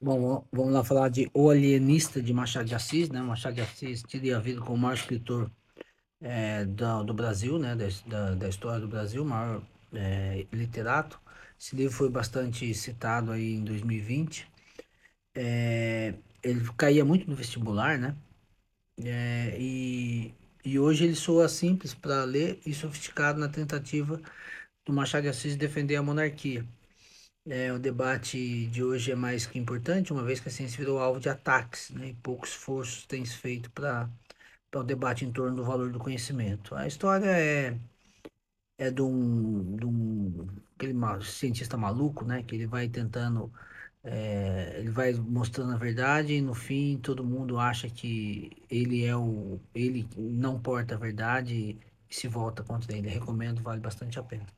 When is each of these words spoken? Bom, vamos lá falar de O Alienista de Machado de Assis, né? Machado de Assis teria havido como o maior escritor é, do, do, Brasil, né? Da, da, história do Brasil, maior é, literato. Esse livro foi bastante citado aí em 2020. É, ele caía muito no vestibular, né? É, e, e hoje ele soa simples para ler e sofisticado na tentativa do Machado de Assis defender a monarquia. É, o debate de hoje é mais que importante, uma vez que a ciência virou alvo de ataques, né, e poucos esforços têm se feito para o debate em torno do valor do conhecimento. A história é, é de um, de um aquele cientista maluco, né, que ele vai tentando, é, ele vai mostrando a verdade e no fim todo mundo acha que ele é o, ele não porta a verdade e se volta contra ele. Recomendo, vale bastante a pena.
Bom, 0.00 0.46
vamos 0.52 0.72
lá 0.72 0.84
falar 0.84 1.08
de 1.08 1.28
O 1.34 1.50
Alienista 1.50 2.22
de 2.22 2.32
Machado 2.32 2.66
de 2.66 2.74
Assis, 2.74 3.08
né? 3.10 3.20
Machado 3.20 3.54
de 3.56 3.62
Assis 3.62 4.02
teria 4.02 4.36
havido 4.36 4.60
como 4.60 4.74
o 4.74 4.78
maior 4.78 4.94
escritor 4.94 5.50
é, 6.20 6.64
do, 6.64 7.04
do, 7.04 7.14
Brasil, 7.14 7.58
né? 7.58 7.76
Da, 8.06 8.34
da, 8.34 8.48
história 8.48 8.80
do 8.80 8.88
Brasil, 8.88 9.24
maior 9.24 9.62
é, 9.92 10.46
literato. 10.52 11.20
Esse 11.58 11.76
livro 11.76 11.96
foi 11.96 12.10
bastante 12.10 12.72
citado 12.74 13.32
aí 13.32 13.54
em 13.54 13.64
2020. 13.64 14.48
É, 15.34 16.14
ele 16.42 16.60
caía 16.76 17.04
muito 17.04 17.28
no 17.28 17.36
vestibular, 17.36 17.98
né? 17.98 18.16
É, 19.04 19.56
e, 19.58 20.34
e 20.64 20.78
hoje 20.78 21.04
ele 21.04 21.14
soa 21.16 21.48
simples 21.48 21.94
para 21.94 22.24
ler 22.24 22.60
e 22.66 22.74
sofisticado 22.74 23.40
na 23.40 23.48
tentativa 23.48 24.20
do 24.86 24.92
Machado 24.92 25.24
de 25.24 25.28
Assis 25.30 25.56
defender 25.56 25.96
a 25.96 26.02
monarquia. 26.02 26.64
É, 27.50 27.72
o 27.72 27.78
debate 27.78 28.66
de 28.68 28.84
hoje 28.84 29.10
é 29.10 29.14
mais 29.14 29.46
que 29.46 29.58
importante, 29.58 30.12
uma 30.12 30.22
vez 30.22 30.38
que 30.38 30.48
a 30.48 30.52
ciência 30.52 30.76
virou 30.78 30.98
alvo 30.98 31.18
de 31.18 31.28
ataques, 31.30 31.90
né, 31.90 32.08
e 32.08 32.14
poucos 32.14 32.50
esforços 32.50 33.06
têm 33.06 33.24
se 33.24 33.36
feito 33.36 33.70
para 33.70 34.08
o 34.74 34.82
debate 34.84 35.24
em 35.24 35.32
torno 35.32 35.56
do 35.56 35.64
valor 35.64 35.90
do 35.92 35.98
conhecimento. 35.98 36.74
A 36.74 36.86
história 36.86 37.26
é, 37.30 37.78
é 38.78 38.90
de 38.90 39.02
um, 39.02 39.76
de 39.76 39.86
um 39.86 40.46
aquele 40.76 40.94
cientista 41.24 41.76
maluco, 41.76 42.24
né, 42.24 42.42
que 42.42 42.54
ele 42.54 42.66
vai 42.66 42.88
tentando, 42.88 43.52
é, 44.04 44.80
ele 44.80 44.90
vai 44.90 45.12
mostrando 45.14 45.74
a 45.74 45.78
verdade 45.78 46.34
e 46.34 46.42
no 46.42 46.54
fim 46.54 46.98
todo 46.98 47.24
mundo 47.24 47.58
acha 47.60 47.88
que 47.90 48.52
ele 48.70 49.04
é 49.06 49.16
o, 49.16 49.60
ele 49.74 50.08
não 50.18 50.60
porta 50.60 50.96
a 50.96 50.98
verdade 50.98 51.78
e 52.10 52.14
se 52.16 52.28
volta 52.28 52.64
contra 52.64 52.96
ele. 52.96 53.08
Recomendo, 53.10 53.62
vale 53.62 53.80
bastante 53.82 54.18
a 54.20 54.24
pena. 54.24 54.48